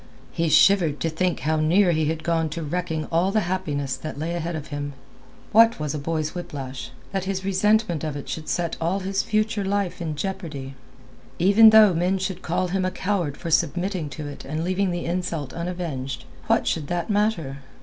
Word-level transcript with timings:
He 0.31 0.49
shivered 0.49 0.99
to 1.01 1.11
think 1.11 1.41
how 1.41 1.57
near 1.57 1.91
he 1.91 2.05
had 2.05 2.23
gone 2.23 2.49
to 2.49 2.63
wrecking 2.63 3.05
all 3.11 3.29
the 3.31 3.41
happiness 3.41 3.95
that 3.95 4.17
lay 4.17 4.33
ahead 4.33 4.55
of 4.55 4.69
him. 4.69 4.93
What 5.51 5.79
was 5.79 5.93
a 5.93 5.99
boy's 5.99 6.33
whiplash, 6.33 6.89
that 7.11 7.25
his 7.25 7.45
resentment 7.45 8.03
of 8.03 8.15
it; 8.17 8.27
should 8.27 8.49
set 8.49 8.75
all 8.81 9.01
his 9.01 9.21
future 9.21 9.63
life 9.63 10.01
in 10.01 10.15
jeopardy? 10.15 10.73
Even 11.37 11.69
though 11.69 11.93
men 11.93 12.17
should 12.17 12.41
call 12.41 12.69
him 12.69 12.83
a 12.83 12.89
coward 12.89 13.37
for 13.37 13.51
submitting 13.51 14.09
to 14.09 14.25
it 14.27 14.43
and 14.43 14.63
leaving 14.63 14.89
the 14.89 15.05
insult 15.05 15.53
unavenged, 15.53 16.25
what 16.47 16.65
should 16.65 16.87
that 16.87 17.11
matter? 17.11 17.57